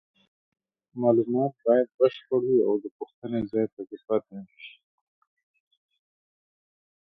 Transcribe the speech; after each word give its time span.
معلومات 1.01 1.53
باید 1.65 1.87
بشپړ 1.99 2.41
وي 2.49 2.59
او 2.67 2.73
د 2.83 2.85
پوښتنې 2.97 3.39
ځای 3.51 3.65
پکې 3.73 3.97
پاتې 4.07 4.31
نشي. 4.45 4.73